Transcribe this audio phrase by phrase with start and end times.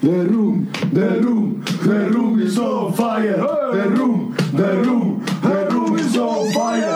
[0.00, 3.36] The room, the room, the room is on fire.
[3.36, 6.86] The room, the room, the room is on fire.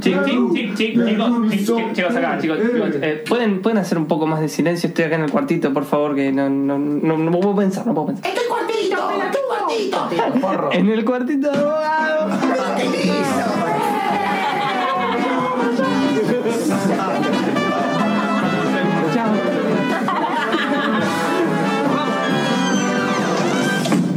[0.00, 3.98] Chic, chic, chic, chic, chicos, chic, chic, chicos acá, chicos, chicos, eh, ¿pueden, pueden hacer
[3.98, 6.78] un poco más de silencio, estoy acá en el cuartito, por favor, que no, no,
[6.78, 8.30] no, no puedo pensar, no puedo pensar.
[8.30, 8.96] ¡Este cuartito!
[9.32, 10.70] ¡Tu cuartito!
[10.78, 11.50] En el cuartito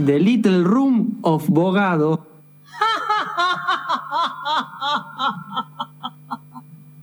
[0.05, 2.27] The Little Room of Bogado.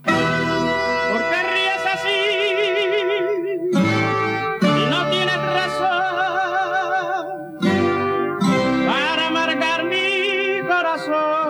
[0.04, 2.20] ¿Por ríes así?
[4.90, 6.04] No tienes razón
[8.86, 11.40] para amargar mi corazón.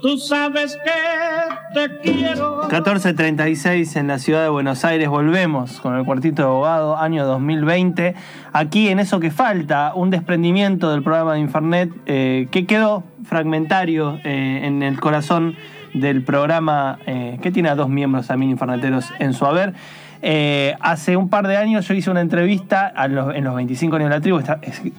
[0.00, 1.31] Tú sabes que
[1.72, 2.68] te quiero.
[2.68, 8.14] 14.36 en la ciudad de Buenos Aires, volvemos con el cuartito de abogado, año 2020.
[8.52, 14.18] Aquí en eso que falta, un desprendimiento del programa de Infernet eh, que quedó fragmentario
[14.24, 15.56] eh, en el corazón
[15.94, 19.74] del programa eh, que tiene a dos miembros también inferneteros en su haber.
[20.22, 24.14] Eh, hace un par de años yo hice una entrevista en los 25 años de
[24.14, 24.40] la tribu,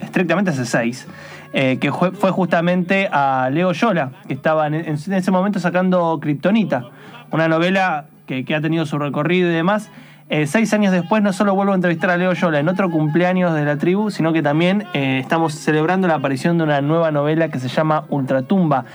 [0.00, 1.08] estrictamente hace seis,
[1.54, 6.84] eh, que fue, fue justamente a Leo Yola, que estaba en, ese momento sacando Kryptonita,
[7.30, 9.90] una novela que, que ha tenido su recorrido y demás.
[10.30, 13.54] Eh, seis años después no solo vuelvo a entrevistar a Leo Yola en otro cumpleaños
[13.54, 17.50] de la tribu, sino que también eh, estamos celebrando la aparición de una nueva novela
[17.50, 18.86] que se llama Ultratumba.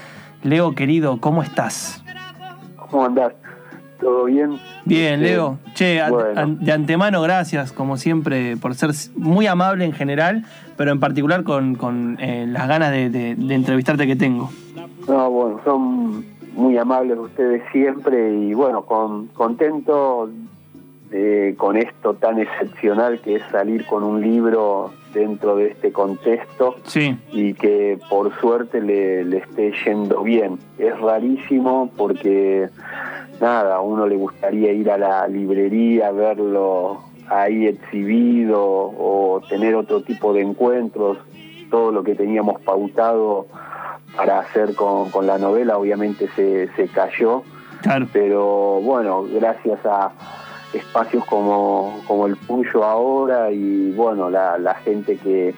[0.42, 2.04] Leo, querido, ¿cómo estás?
[2.90, 3.34] ¿Cómo andás?
[4.00, 4.60] ¿Todo bien?
[4.90, 5.60] Bien, Este, Leo.
[5.74, 6.40] Che, an- bueno.
[6.42, 10.44] an- de antemano, gracias, como siempre, por ser muy amable en general,
[10.78, 14.50] pero en particular con, con, eh, las ganas de, de- de entrevistarte que tengo.
[15.08, 20.30] No, bueno, son muy amables ustedes siempre y bueno, con, contento
[21.10, 26.76] de- con esto tan excepcional que es salir con un libro dentro de este contexto
[26.84, 30.60] Sí, y que por suerte le, le esté yendo bien.
[30.78, 32.70] Es rarísimo porque
[33.42, 40.02] nada, a uno le gustaría ir a la librería, verlo ahí exhibido o tener otro
[40.02, 41.18] tipo de encuentros,
[41.70, 43.48] todo lo que teníamos pautado
[44.16, 47.44] para hacer con, con la novela obviamente se, se cayó,
[47.82, 48.08] claro.
[48.12, 50.12] pero bueno, gracias a
[50.74, 55.54] espacios como, como el tuyo ahora y bueno, la, la gente que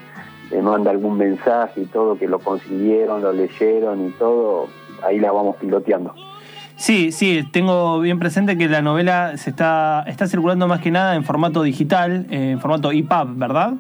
[0.52, 4.68] le manda algún mensaje y todo, que lo consiguieron, lo leyeron y todo,
[5.04, 6.14] ahí la vamos piloteando.
[6.82, 11.14] Sí, sí, tengo bien presente que la novela se está, está circulando más que nada
[11.14, 13.76] en formato digital, en formato EPUB, ¿verdad?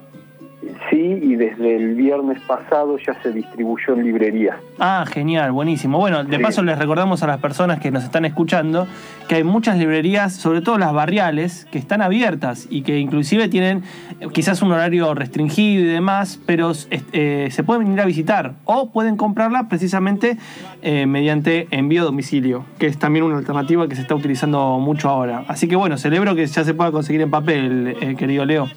[0.91, 4.57] Sí, y desde el viernes pasado ya se distribuyó en librerías.
[4.78, 5.97] Ah, genial, buenísimo.
[5.97, 6.44] Bueno, de Sí.
[6.44, 8.88] paso les recordamos a las personas que nos están escuchando
[9.29, 13.84] que hay muchas librerías, sobre todo las barriales, que están abiertas y que inclusive tienen
[14.19, 16.74] eh, quizás un horario restringido y demás, pero
[17.13, 20.35] eh, se pueden venir a visitar o pueden comprarla precisamente
[20.81, 25.08] eh, mediante envío a domicilio, que es también una alternativa que se está utilizando mucho
[25.08, 25.46] ahora.
[25.47, 28.68] Así que bueno, celebro que ya se pueda conseguir en papel, eh, querido Leo.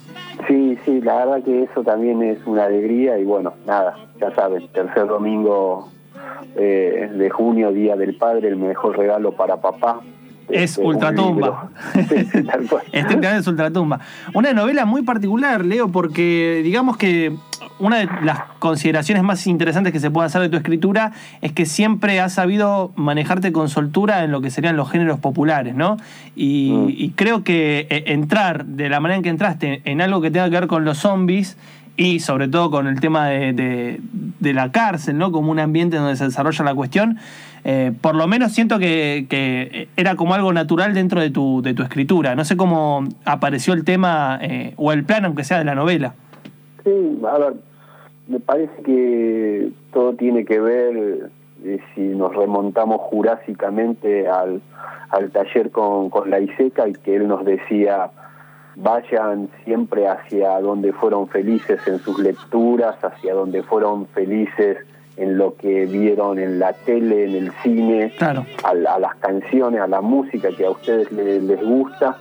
[0.46, 4.68] Sí, sí, la verdad que eso también es una alegría y bueno, nada, ya saben,
[4.68, 5.90] tercer domingo
[6.56, 10.00] eh, de junio, Día del Padre, el mejor regalo para papá.
[10.48, 11.70] Es Este, Ultratumba.
[12.92, 14.00] Estrictamente es Ultratumba.
[14.34, 17.32] Una novela muy particular, Leo, porque digamos que
[17.78, 21.66] una de las consideraciones más interesantes que se puede hacer de tu escritura es que
[21.66, 25.96] siempre has sabido manejarte con soltura en lo que serían los géneros populares, ¿no?
[26.36, 26.88] Y, Mm.
[26.90, 30.48] y creo que eh, entrar de la manera en que entraste en algo que tenga
[30.50, 31.56] que ver con los zombies
[31.96, 35.32] y sobre todo con el tema de, de- la cárcel, ¿no?
[35.32, 37.18] Como un ambiente donde se desarrolla la cuestión,
[37.64, 41.72] eh, por lo menos siento que, que era como algo natural dentro de tu, de
[41.72, 42.34] tu escritura.
[42.34, 46.14] No sé cómo apareció el tema eh, o el plan, aunque sea de la novela.
[46.84, 46.90] Sí,
[47.26, 47.54] a ver,
[48.28, 51.30] me parece que todo tiene que ver,
[51.64, 54.60] eh, si nos remontamos jurásicamente al,
[55.10, 58.10] al taller con, con la ISECA y que él nos decía,
[58.76, 64.78] vayan siempre hacia donde fueron felices en sus lecturas, hacia donde fueron felices
[65.16, 68.44] en lo que vieron en la tele, en el cine, Claro.
[68.64, 72.16] a, la- a las canciones, a la música que a ustedes le- les gusta.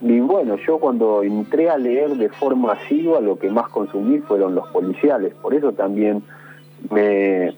[0.00, 4.54] Y bueno, yo cuando entré a leer de forma asidua, lo que más consumí fueron
[4.54, 5.34] los policiales.
[5.42, 6.22] Por eso también
[6.90, 7.54] me,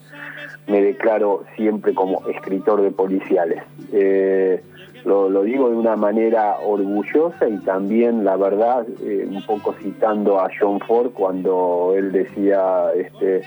[0.68, 3.62] me declaro siempre como escritor de policiales.
[3.92, 4.62] Eh,
[5.06, 10.40] lo, lo digo de una manera orgullosa y también, la verdad, eh, un poco citando
[10.40, 13.42] a John Ford cuando él decía, este,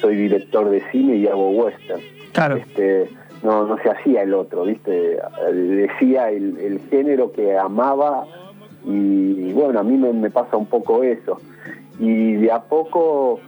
[0.00, 2.00] soy director de cine y hago western.
[2.32, 2.56] Claro.
[2.56, 3.08] Este,
[3.44, 5.20] no, no se hacía el otro, ¿viste?
[5.52, 8.24] Decía el, el género que amaba
[8.84, 11.38] Y bueno, a mí me, me pasa un poco eso.
[12.00, 13.38] Y de a poco,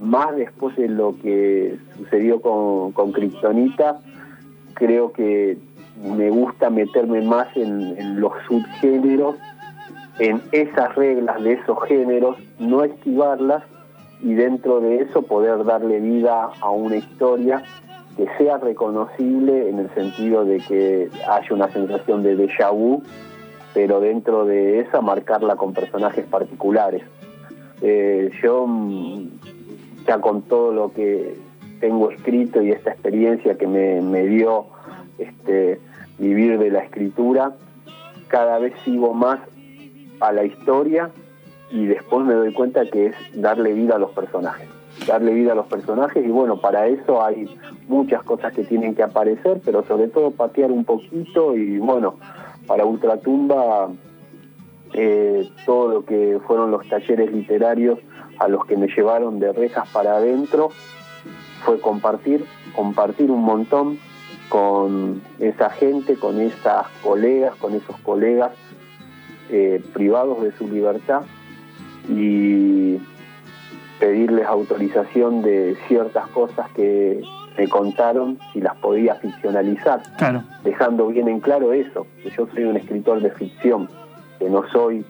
[0.00, 4.00] más después de lo que sucedió con, con Kryptonita,
[4.80, 5.58] creo que
[6.02, 9.36] me gusta meterme más en, los subgéneros,
[10.18, 13.62] en esas reglas de esos géneros, no esquivarlas
[14.22, 17.62] y dentro de eso poder darle vida a una historia
[18.16, 23.02] que sea reconocible en el sentido de que haya una sensación de déjà vu,
[23.72, 27.02] pero dentro de esa marcarla con personajes particulares.
[27.82, 29.28] Eh, yo mm,
[30.06, 31.34] ya con todo lo que
[31.80, 34.66] tengo escrito y esta experiencia que me, me dio
[35.18, 35.80] este,
[36.20, 37.56] vivir de la escritura,
[38.28, 39.40] cada vez sigo más
[40.20, 41.10] a la historia
[41.70, 44.68] y después me doy cuenta que es darle vida a los personajes.
[45.06, 47.48] Darle vida a los personajes y bueno, para eso hay
[47.88, 52.16] muchas cosas que tienen que aparecer, pero sobre todo patear un poquito y bueno,
[52.66, 53.88] para Ultratumba
[54.92, 57.98] eh, todo lo que fueron los talleres literarios
[58.38, 60.70] a los que me llevaron de rejas para adentro
[61.64, 62.44] fue compartir,
[62.74, 63.98] compartir un montón
[64.50, 68.50] con esa gente, con esas colegas, con esos colegas
[69.48, 71.22] eh, privados de su libertad
[72.08, 72.98] y
[73.98, 77.22] pedirles autorización de ciertas cosas que
[77.56, 80.42] me contaron si las podía ficcionalizar, Claro.
[80.64, 83.88] dejando bien en claro eso, que yo soy un escritor de ficción,
[84.38, 85.04] que no soy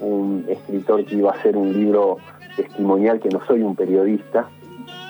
[0.00, 2.18] un escritor que iba a hacer un libro
[2.56, 4.48] testimonial, que no soy un periodista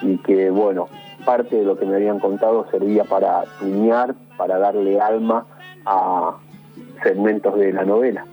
[0.03, 0.89] y que bueno,
[1.25, 5.47] parte de lo que me habían contado servía para tuñar, para darle alma
[5.85, 6.37] a
[7.03, 8.27] segmentos de la novela.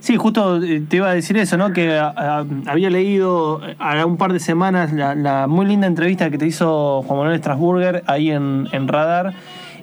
[0.00, 1.72] Sí, justo eh, te iba a decir eso, ¿no?
[1.72, 6.38] Que había leído eh, a un par de semanas la, la muy linda entrevista que
[6.38, 9.34] te hizo Juan Manuel Strasburger ahí en Radar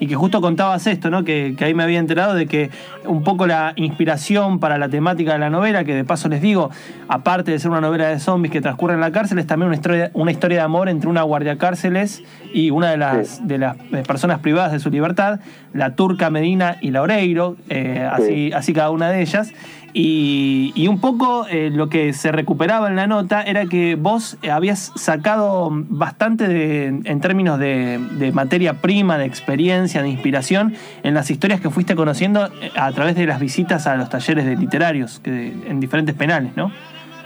[0.04, 1.24] y que justo contabas esto, ¿no?
[1.24, 2.70] Que, que ahí me había enterado de que
[3.06, 6.70] un poco la inspiración para la temática de la novela, que de paso les digo,
[7.08, 9.76] aparte de ser una novela de zombies que transcurre en la cárcel, es también una
[9.78, 12.22] historia, una historia de amor entre una guardia cárceles
[12.54, 13.42] y una de las, Sí.
[13.46, 15.40] de las eh, personas privadas de su libertad,
[15.72, 19.54] la turca Medina y la Oreiro, eh, así, así cada una de ellas.
[19.96, 24.38] Y, y un poco eh, lo que se recuperaba en la nota era que vos
[24.52, 30.74] habías sacado bastante de- en términos de, de materia prima, de experiencia, de inspiración
[31.04, 34.46] en las historias que fuiste conociendo eh, a través de las visitas a los talleres
[34.46, 36.72] de literarios que, en diferentes penales, ¿no?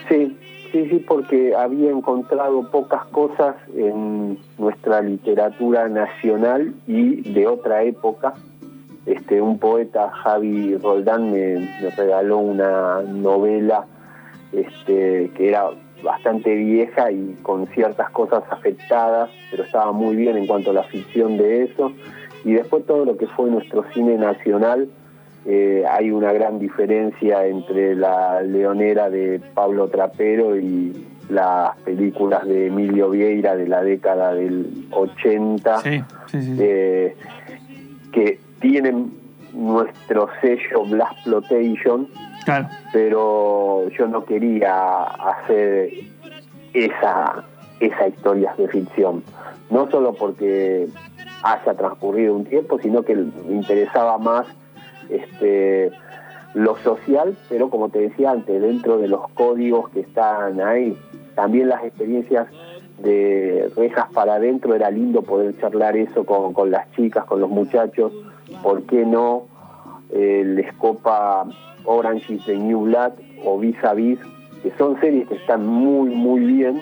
[0.10, 0.36] Sí,
[0.74, 8.34] sí, sí, porque había encontrado pocas cosas en nuestra literatura nacional y de otra época.
[9.08, 13.86] Este, un poeta, Javi Roldán, me, me regaló una novela
[14.52, 15.70] este, que era
[16.04, 20.84] bastante vieja y con ciertas cosas afectadas, pero estaba muy bien en cuanto a la
[20.84, 21.92] ficción de eso.
[22.44, 24.90] Y después todo lo que fue nuestro cine nacional,
[25.46, 32.68] eh, hay una gran diferencia entre la leonera de Pablo Trapero y las películas de
[32.68, 36.58] Emilio Vieira de la década del 80, Sí, sí, sí.
[36.60, 37.16] eh,
[38.12, 39.12] que tienen
[39.54, 42.08] nuestro sello Blast Plotation,
[42.46, 42.68] Claro.
[42.94, 45.90] pero yo no quería hacer
[46.74, 47.44] esa,
[47.80, 49.24] esa historia de ficción.
[49.70, 50.88] No solo porque
[51.44, 54.48] haya transcurrido un tiempo, sino que me interesaba más
[55.10, 55.92] este,
[56.54, 60.98] lo social, pero como te decía antes, dentro de los códigos que están ahí,
[61.36, 62.48] también las experiencias
[63.00, 67.50] de rejas para adentro, era lindo poder charlar eso con, con las chicas, con los
[67.50, 68.12] muchachos,
[68.62, 69.44] ¿por qué no
[70.12, 71.46] eh, les copa
[71.86, 74.20] Orange is the New Black o Vis a Vis,
[74.64, 76.82] que son series que están muy, muy bien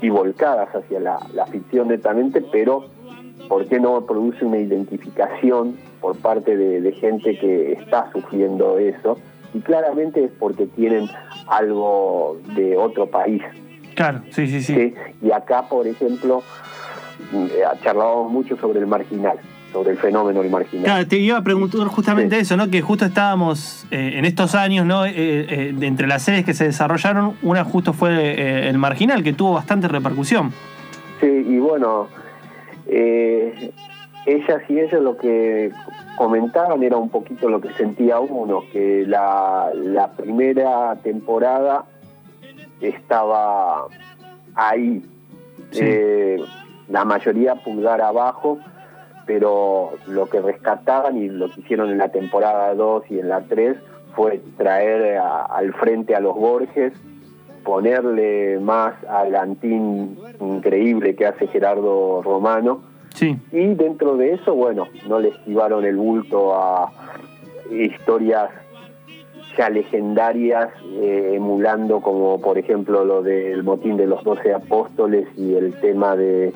[0.00, 2.84] y volcadas hacia la, la ficción netamente, pero
[3.48, 9.18] ¿por qué no produce una identificación por parte de, de gente que está sufriendo eso?
[9.54, 11.08] Y claramente es porque tienen
[11.48, 13.42] algo de otro país.
[13.94, 14.74] Claro, sí, sí, sí.
[14.74, 14.94] ¿sí?
[15.22, 16.42] Y acá, por ejemplo,
[17.32, 19.38] eh, charlábamos mucho sobre el marginal,
[19.72, 20.84] sobre el fenómeno del marginal.
[20.84, 22.42] Claro, te iba a preguntar justamente Sí.
[22.42, 22.70] eso, ¿no?
[22.70, 25.04] Que justo estábamos eh, en estos años, ¿no?
[25.04, 29.32] Eh, eh, entre las series que se desarrollaron, una justo fue eh, El Marginal, que
[29.32, 30.52] tuvo bastante repercusión.
[31.20, 32.08] Sí, y bueno,
[32.86, 33.72] eh,
[34.26, 35.70] ellas y ellos lo que
[36.16, 41.84] comentaban era un poquito lo que sentía uno, que la, la primera temporada
[42.80, 43.86] estaba
[44.54, 45.02] ahí,
[45.70, 45.84] Sí.
[46.88, 48.58] La mayoría pulgar abajo,
[49.28, 53.42] pero lo que rescataban y lo que hicieron en la temporada 2 y en la
[53.42, 53.76] 3
[54.16, 56.94] fue traer a- al frente a los Borges,
[57.62, 62.80] ponerle más al antín increíble que hace Gerardo Romano,
[63.14, 66.90] Sí, y dentro de eso, bueno, no le esquivaron el bulto a
[67.70, 68.50] historias
[69.56, 70.68] ya legendarias,
[71.00, 76.14] eh, emulando como por ejemplo lo del motín de los doce apóstoles y el tema
[76.16, 76.52] de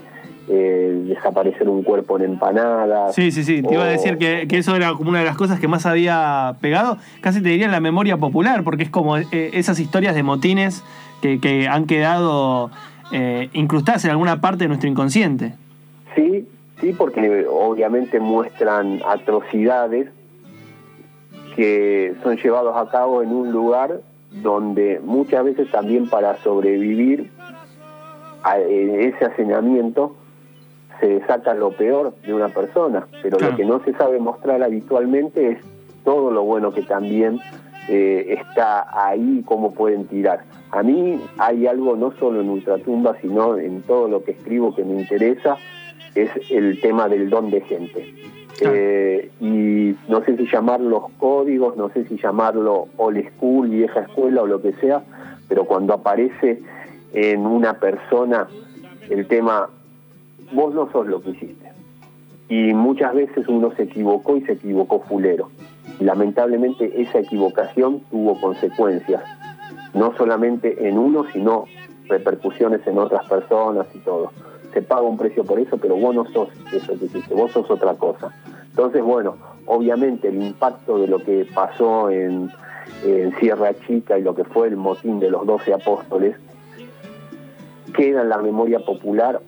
[0.49, 3.15] eh, desaparecer un cuerpo en empanadas.
[3.15, 3.63] Sí, sí, sí.
[3.63, 5.87] Te iba a decir que, que eso era como una de las cosas que más
[5.87, 6.99] había pegado.
[7.21, 10.85] Casi te diría en la memoria popular, porque es como eh, esas historias de motines
[11.21, 12.71] que, que han quedado
[13.13, 15.55] eh, incrustadas en alguna parte de nuestro inconsciente.
[16.17, 16.49] Sí,
[16.81, 20.09] sí, porque obviamente muestran atrocidades
[21.55, 27.31] que son llevados a cabo en un lugar donde muchas veces también para sobrevivir
[28.43, 30.17] a eh, ese hacinamiento
[31.03, 33.51] se saca lo peor de una persona, pero Claro.
[33.53, 35.59] lo que no se sabe mostrar habitualmente es
[36.05, 37.41] todo lo bueno que también
[37.89, 40.45] eh, está ahí, cómo pueden tirar.
[40.71, 44.85] A mí hay algo no solo en Ultratumba, sino en todo lo que escribo que
[44.85, 45.57] me interesa,
[46.15, 48.15] es el tema del don de gente.
[48.59, 48.77] Claro.
[48.77, 54.43] Eh, y no sé si llamarlos códigos, no sé si llamarlo old school, vieja escuela
[54.43, 55.03] o lo que sea,
[55.49, 56.63] pero cuando aparece
[57.13, 58.47] en una persona
[59.11, 59.69] el tema,
[60.53, 61.73] vos no sos lo que hiciste.
[62.49, 65.51] Y muchas veces uno se equivocó y se equivocó fulero.
[66.01, 69.23] Lamentablemente esa equivocación tuvo consecuencias,
[69.95, 71.65] no solamente en uno, sino
[72.09, 74.33] repercusiones en otras personas y todo.
[74.73, 77.71] Se paga un precio por eso, pero vos no sos eso que hiciste, vos sos
[77.71, 78.33] otra cosa.
[78.71, 82.51] Entonces, bueno, obviamente el impacto de lo que pasó en,
[83.05, 86.37] en Sierra Chica y lo que fue el motín de los doce apóstoles,
[87.95, 89.41] queda en la memoria popular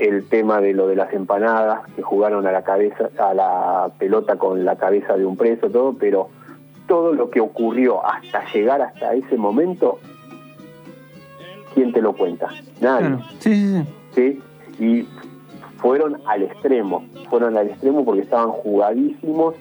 [0.00, 4.36] el tema de lo de las empanadas que jugaron a la cabeza a la pelota
[4.36, 6.28] con la cabeza de un preso todo pero
[6.88, 9.98] todo lo que ocurrió hasta llegar hasta ese momento
[11.74, 12.48] quién te lo cuenta
[12.80, 13.20] nadie Claro.
[13.38, 14.40] Sí, sí, sí.
[14.78, 14.84] ¿sí?
[14.84, 15.08] Y
[15.78, 19.54] fueron al extremo, fueron al extremo porque estaban jugadísimos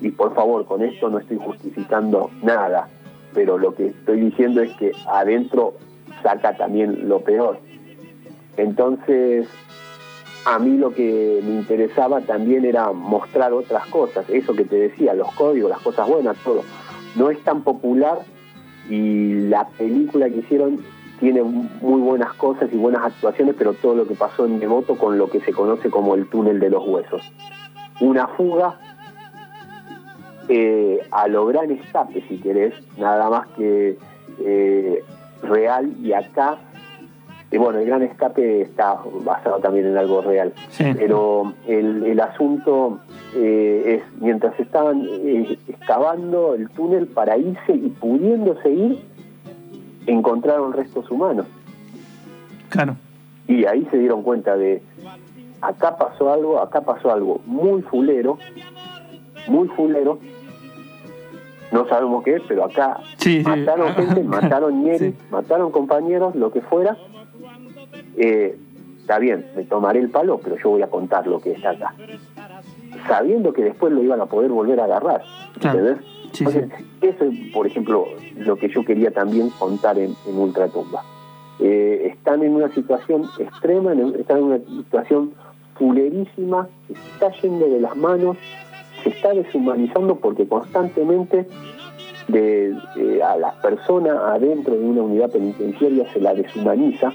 [0.00, 2.88] y por favor, con esto no estoy justificando nada,
[3.34, 5.74] pero lo que estoy diciendo es que adentro
[6.22, 7.58] saca también lo peor.
[8.56, 9.48] Entonces,
[10.46, 15.12] a mí lo que me interesaba también era mostrar otras cosas, eso que te decía,
[15.12, 16.62] los códigos, las cosas buenas, todo.
[17.16, 18.18] No es tan popular
[18.88, 20.78] y la película que hicieron
[21.18, 25.18] tiene muy buenas cosas y buenas actuaciones, pero todo lo que pasó en Devoto con
[25.18, 27.22] lo que se conoce como el túnel de los huesos.
[28.00, 28.78] Una fuga
[30.48, 33.98] eh, a lo gran escape, si querés, nada más que
[34.44, 35.04] eh,
[35.42, 36.58] real y acá,
[37.56, 40.84] y bueno, el gran escape está basado también en algo real, Sí.
[40.98, 42.98] pero el, el asunto
[43.34, 48.98] eh, es, mientras estaban eh, excavando el túnel para irse y pudiéndose ir,
[50.06, 51.46] encontraron restos humanos.
[52.68, 52.96] Claro.
[53.48, 54.82] Y ahí se dieron cuenta de,
[55.62, 58.36] acá pasó algo, acá pasó algo muy fulero,
[59.48, 60.18] muy fulero,
[61.72, 63.48] no sabemos qué es, pero acá Sí, sí.
[63.48, 65.14] mataron gente, mataron Sí.
[65.30, 66.98] mataron compañeros, lo que fuera.
[68.16, 68.58] Eh,
[69.00, 71.94] está bien, me tomaré el palo, pero yo voy a contar lo que está acá.
[73.06, 75.22] Sabiendo que después lo iban a poder volver a agarrar.
[75.60, 75.78] Claro.
[75.78, 76.04] ¿entendés?
[76.32, 76.70] Sí, Entonces,
[77.00, 78.06] eso es, por ejemplo,
[78.36, 81.02] lo que yo quería también contar en, en Ultratumba.
[81.58, 85.32] Eh, están en una situación extrema, están en una situación
[85.78, 88.36] fulerísima, se está yendo de las manos,
[89.02, 91.46] se está deshumanizando porque constantemente
[92.28, 97.12] de, eh, a la persona adentro de una unidad penitenciaria se la deshumaniza.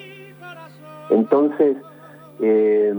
[1.12, 1.78] Entonces,
[2.42, 2.94] eh,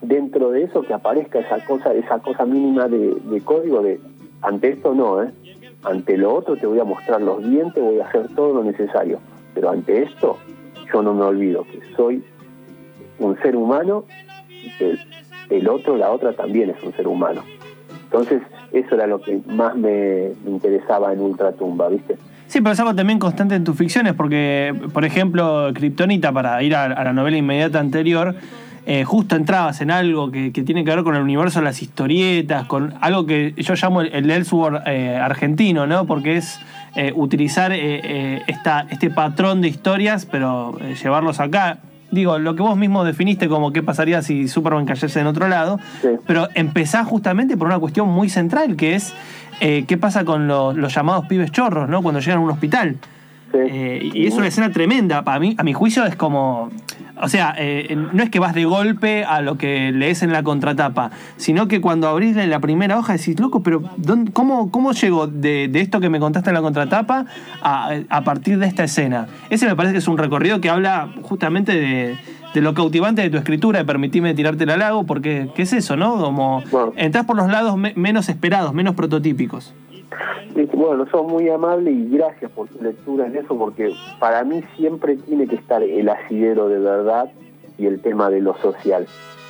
[0.00, 4.00] dentro de eso que aparezca esa cosa, esa cosa mínima de, código de
[4.42, 5.30] ante esto no, ¿eh?
[5.84, 9.20] ante lo otro te voy a mostrar los dientes, voy a hacer todo lo necesario,
[9.54, 10.38] pero ante esto
[10.92, 12.24] yo no me olvido que soy
[13.18, 14.04] un ser humano
[14.48, 14.96] y que
[15.50, 17.42] el, otro, la otra también es un ser humano.
[18.04, 22.16] Entonces, eso era lo que más me interesaba en Ultratumba, ¿viste?
[22.50, 26.74] Sí, pero es algo también constante en tus ficciones, porque, por ejemplo, Kryptonita, para ir
[26.74, 28.34] a, a la novela inmediata anterior,
[28.86, 31.80] eh, justo entrabas en algo que, que tiene que ver con el universo de las
[31.80, 36.06] historietas, con algo que yo llamo el, el Elseworld eh, argentino, ¿no?
[36.06, 36.58] Porque es
[36.96, 41.78] eh, utilizar esta, este patrón de historias, pero llevarlos acá.
[42.10, 45.78] Digo, lo que vos mismo definiste como qué pasaría si Superman cayese en otro lado,
[46.02, 46.08] Sí.
[46.26, 49.14] pero empezás justamente por una cuestión muy central, que es
[49.60, 52.02] eh, qué pasa con los, los llamados pibes chorros, ¿no?
[52.02, 52.96] Cuando llegan a un hospital.
[53.52, 53.58] Sí.
[53.58, 55.22] Eh, y es una escena tremenda.
[55.22, 56.70] Para mí, a mi juicio, es como.
[57.22, 60.42] O sea, eh, no es que vas de golpe a lo que lees en la
[60.42, 65.26] contratapa, sino que cuando abrís la primera hoja decís, loco, pero ¿dónde- cómo, ¿cómo llego
[65.26, 67.26] de, de esto que me contaste en la contratapa
[67.60, 69.26] a, a partir de esta escena?
[69.50, 72.16] Ese me parece que es un recorrido que habla justamente de,
[72.54, 75.96] de lo cautivante de tu escritura, de permitirme tirarte al lago, porque ¿qué es eso,
[75.96, 76.16] no?
[76.20, 76.92] Como Bueno.
[76.96, 79.72] entras por los lados me- menos esperados, menos prototípicos.
[80.56, 84.62] Y Bueno, sos muy amable y gracias por tu lectura en eso, porque para mí
[84.76, 87.30] siempre tiene que estar el asidero de verdad
[87.78, 89.06] y el tema de lo social.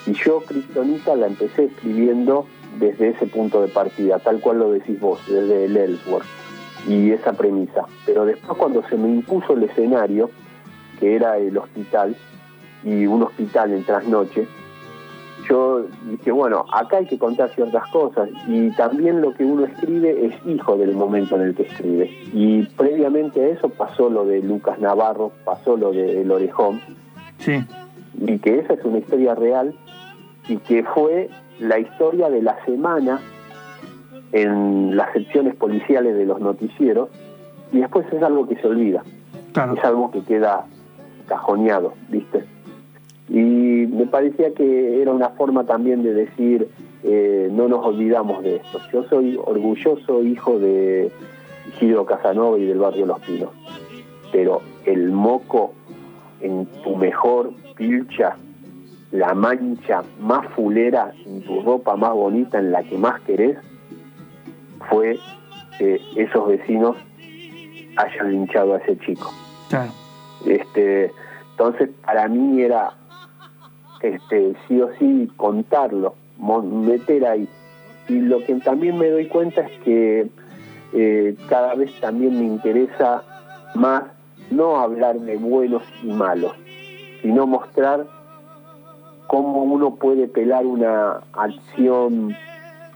[0.07, 2.47] Y yo, Cristonita, la empecé escribiendo
[2.79, 6.27] desde ese punto de partida, tal cual lo decís vos, desde el Ellsworth
[6.89, 7.85] y esa premisa.
[8.07, 10.31] Pero después cuando se me impuso el escenario,
[10.99, 12.15] que era el hospital,
[12.85, 14.47] y un hospital en trasnoche,
[15.49, 20.27] yo dije, bueno, acá hay que contar ciertas cosas y también lo que uno escribe
[20.27, 22.11] es hijo del momento en el que escribe.
[22.33, 26.81] Y previamente a eso pasó lo de Lucas Navarro, pasó lo de El Orejón,
[27.39, 27.65] Sí.
[28.21, 29.75] y que esa es una historia real
[30.49, 33.21] y que fue la historia de la semana
[34.33, 37.09] en las secciones policiales de los noticieros
[37.73, 39.03] y después es algo que se olvida,
[39.53, 39.75] Claro.
[39.75, 40.67] es algo que queda
[41.27, 42.45] cajoneado, ¿viste?
[43.31, 46.69] Y me parecía que era una forma también de decir,
[47.05, 48.81] eh, no nos olvidamos de esto.
[48.93, 51.13] Yo soy orgulloso hijo de
[51.69, 53.51] Isidro Casanova y del barrio Los Pinos,
[54.33, 55.73] pero el moco
[56.41, 58.37] en tu mejor pilcha,
[59.13, 63.59] la mancha más fulera en tu ropa más bonita, en la que más querés,
[64.89, 65.19] fue
[65.79, 66.97] que esos vecinos
[67.97, 69.33] hayan linchado a ese chico.
[69.69, 69.93] Claro.
[70.47, 71.13] Este,
[71.53, 72.95] entonces para mí era
[74.03, 77.49] este sí o sí contarlo, meter ahí.
[78.09, 80.29] Y lo que también me doy cuenta es que
[80.93, 83.23] eh, cada vez también me interesa
[83.75, 84.05] más
[84.51, 86.53] no hablar de buenos y malos,
[87.23, 88.07] sino mostrar
[89.29, 92.35] cómo uno puede pelar una acción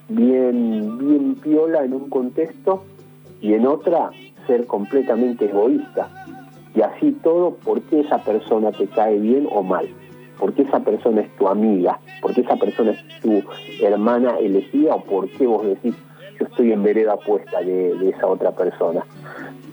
[0.08, 2.84] bien, bien piola en un contexto
[3.40, 4.10] y en otra
[4.46, 6.08] ser completamente egoísta.
[6.74, 9.88] Y así todo, ¿por qué esa persona te cae bien o mal?
[10.38, 11.98] ¿Por qué esa persona es tu amiga?
[12.20, 13.42] ¿Por qué esa persona es tu
[13.82, 14.94] hermana elegida?
[14.96, 15.94] ¿O por qué vos decís,
[16.38, 19.04] yo estoy en vereda puesta de, de esa otra persona?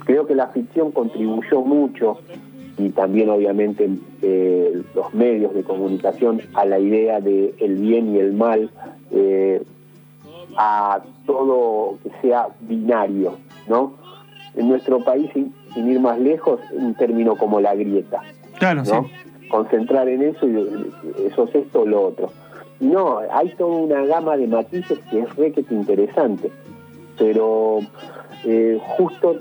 [0.05, 2.19] Creo que la ficción contribuyó mucho
[2.77, 3.89] y también obviamente
[4.21, 8.69] eh, los medios de comunicación a la idea de el bien y el mal,
[9.11, 9.61] eh,
[10.57, 13.93] a todo que sea binario, ¿no?
[14.55, 18.21] En nuestro país, sin, sin ir más lejos, un término como la grieta,
[18.57, 19.03] Claro, ¿no?
[19.03, 19.11] sí.
[19.51, 20.55] Concentrar en eso y
[21.27, 22.31] eso es esto o lo otro.
[22.79, 26.49] No, hay toda una gama de matices que es re que interesante,
[27.17, 27.79] pero
[28.45, 29.39] eh, justo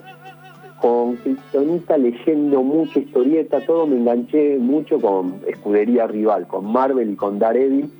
[0.81, 7.16] con Cristonita leyendo mucha historieta, todo me enganché mucho con Escudería Rival, con Marvel y
[7.16, 7.90] con Daredevil.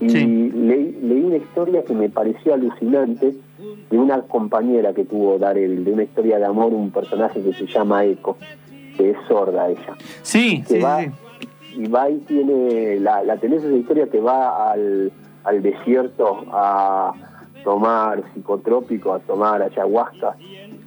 [0.00, 0.50] Y Sí.
[0.54, 3.34] leí, leí una historia que me pareció alucinante
[3.90, 7.66] de una compañera que tuvo Daredevil, de una historia de amor, un personaje que se
[7.66, 8.36] llama Echo,
[8.96, 11.10] que es sorda ella Sí, que sí, va sí.
[11.76, 15.12] Y va y tiene la, la tenés esa historia que va al,
[15.44, 17.12] al desierto a
[17.64, 20.36] tomar psicotrópico, a tomar ayahuasca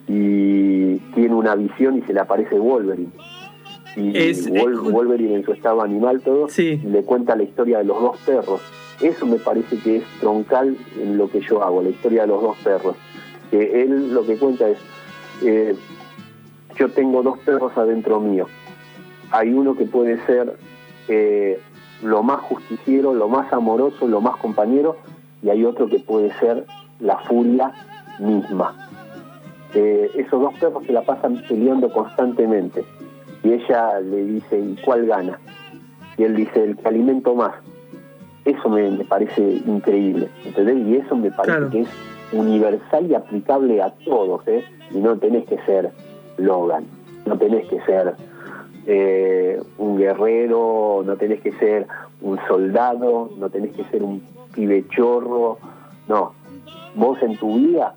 [0.08, 3.12] y tiene una visión y se le aparece Wolverine.
[3.96, 6.80] Y Es- Wol- eh, Wolverine en su estado animal todo Sí.
[6.84, 8.62] y le cuenta la historia de los dos perros.
[9.02, 12.42] Eso me parece que es troncal en lo que yo hago, la historia de los
[12.42, 12.96] dos perros.
[13.50, 14.78] Que él lo que cuenta es,
[15.44, 15.76] eh,
[16.78, 18.48] yo tengo dos perros adentro mío.
[19.32, 20.56] Hay uno que puede ser
[21.08, 21.60] eh,
[22.04, 24.98] lo más justiciero, lo más amoroso, lo más compañero,
[25.42, 26.66] y hay otro que puede ser
[27.00, 27.72] la furia
[28.20, 28.76] misma.
[29.74, 32.84] Eh, esos dos perros se la pasan peleando constantemente.
[33.44, 35.40] Y ella le dice, ¿y cuál gana?
[36.18, 37.54] Y él dice, el que alimento más.
[38.44, 40.78] Eso me, me parece increíble, ¿entendés?
[40.88, 41.70] Y eso me parece Claro.
[41.70, 41.90] que es
[42.34, 44.64] universal y aplicable a todos, ¿eh?
[44.92, 45.92] Y no tenés que ser
[46.38, 46.86] Logan,
[47.26, 48.14] no tenés que ser
[48.86, 51.88] eh, un guerrero, no tenés que ser
[52.22, 54.22] un soldado, no tenés que ser un
[54.54, 55.58] pibe chorro,
[56.08, 56.34] no.
[56.96, 57.96] Vos en tu vida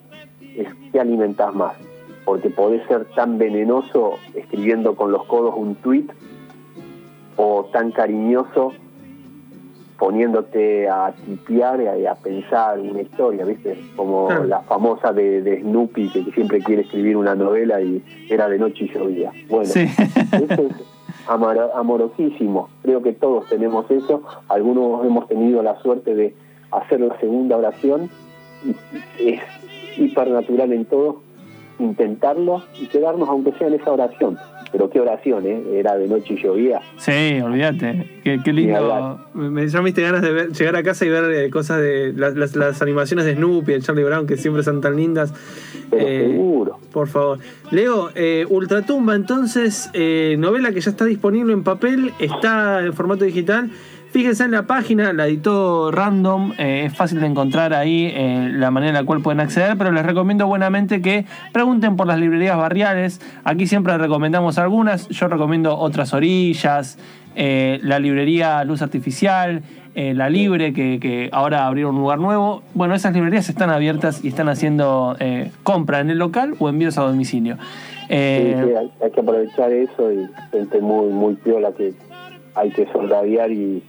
[0.57, 1.75] es que alimentás más,
[2.25, 6.07] porque podés ser tan venenoso escribiendo con los codos un tweet
[7.37, 8.73] o tan cariñoso
[9.99, 13.79] poniéndote a tipear y a, pensar una historia, ¿viste?
[13.97, 14.45] Como Claro.
[14.45, 18.85] la famosa de, de Snoopy que, siempre quiere escribir una novela y era de noche
[18.85, 19.31] y llovía.
[19.49, 19.81] Bueno, Sí.
[19.81, 22.69] eso es amar- amorosísimo.
[22.83, 24.23] Creo que todos tenemos eso.
[24.49, 26.35] Algunos hemos tenido la suerte de
[26.73, 28.11] hacer la segunda oración.
[29.21, 29.41] Y es
[29.97, 31.21] hipernatural en todo
[31.79, 34.37] intentarlo y quedarnos aunque sea en esa oración.
[34.73, 35.63] Pero qué oración, ¿eh?
[35.75, 36.81] Era de noche y llovía.
[36.97, 38.21] Sí, olvídate.
[38.25, 39.21] Qué, qué lindo.
[39.33, 42.57] Me, diste ganas de ver- llegar a casa y ver eh, cosas de las, las-
[42.57, 45.33] las animaciones de Snoopy, de Charlie Brown, que siempre son tan lindas.
[45.91, 46.79] Pero Eh, seguro.
[46.93, 47.39] Por favor.
[47.71, 53.25] Leo, eh, Ultratumba, entonces, eh, novela que ya está disponible en papel, está en formato
[53.25, 53.71] digital.
[54.15, 58.71] Fíjense en la página, la editó Random, eh, es fácil de encontrar ahí eh, la
[58.71, 62.57] manera en la cual pueden acceder, pero les recomiendo buenamente que pregunten por las librerías
[62.57, 63.21] barriales.
[63.43, 66.97] Aquí siempre recomendamos algunas, yo recomiendo Otras Orillas,
[67.35, 69.63] eh, la librería Luz Artificial,
[69.97, 72.63] La Libre, que, que ahora abrieron un lugar nuevo.
[72.73, 75.17] Bueno, esas librerías están abiertas y están haciendo
[75.65, 77.57] compra en el local o envíos a domicilio.
[77.57, 81.95] Sí, sí, hay, hay que aprovechar eso y gente muy muy piola que
[82.55, 83.83] hay que soldadear y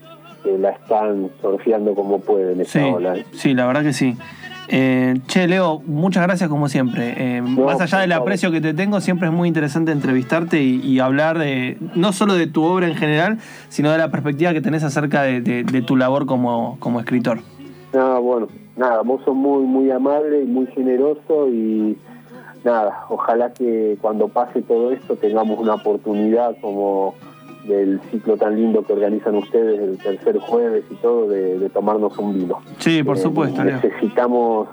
[0.46, 3.16] que la están surfeando como pueden esa Sí, ola.
[3.32, 4.16] sí, la verdad que sí.
[4.68, 7.14] Eh, che, Leo, muchas gracias como siempre.
[7.16, 10.98] Eh, más allá del aprecio que te tengo, siempre es muy interesante entrevistarte y, y
[11.00, 14.82] hablar de no solo de tu obra en general, sino de la perspectiva que tenés
[14.82, 17.38] acerca de, de- de tu labor como, como escritor.
[17.92, 21.96] No, bueno, nada, vos sos muy, muy amable y muy generoso y
[22.64, 27.14] nada, ojalá que cuando pase todo esto tengamos una oportunidad como
[27.66, 32.16] del ciclo tan lindo que organizan ustedes el tercer jueves y todo de, de tomarnos
[32.18, 32.58] un vino.
[32.78, 33.76] Sí, por Eh, supuesto, Leo.
[33.82, 34.68] Necesitamos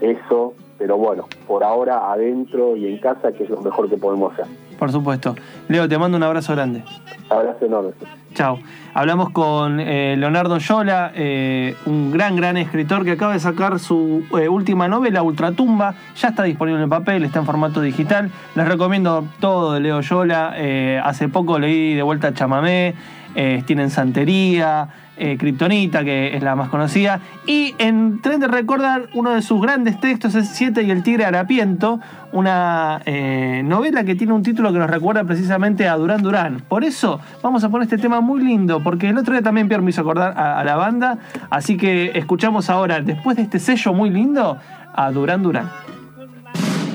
[0.00, 4.32] eso, pero bueno, por ahora adentro y en casa que es lo mejor que podemos
[4.32, 4.46] hacer.
[4.78, 5.34] Por supuesto.
[5.68, 6.84] Leo, te mando un abrazo grande.
[7.30, 7.90] Abrazo enorme.
[8.38, 8.60] Chao.
[8.94, 14.24] Hablamos con eh, Leonardo Yola, eh, un gran, gran escritor que acaba de sacar su
[14.38, 15.96] eh, última novela, Ultratumba.
[16.16, 18.30] Ya está disponible en papel, está en formato digital.
[18.54, 20.54] Les recomiendo todo de Leo Yola.
[21.02, 22.94] Hace poco leí de vuelta Chamamé,
[23.34, 27.20] eh, tienen Santería, eh, Kryptonita, que es la más conocida.
[27.46, 31.24] Y en Tren de Recordar, uno de sus grandes textos es Siete y el Tigre
[31.24, 31.98] Harapiento,
[32.32, 36.62] una eh, novela que tiene un título que nos recuerda precisamente a Durán Durán.
[36.68, 39.82] Por eso vamos a poner este tema muy lindo, porque el otro día también Pierre
[39.82, 41.18] me hizo acordar a, la banda.
[41.50, 44.58] Así que escuchamos ahora, después de este sello muy lindo,
[44.94, 45.68] a Durán Durán.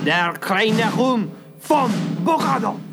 [0.06, 1.28] Der kleine Rum
[1.67, 2.92] vom.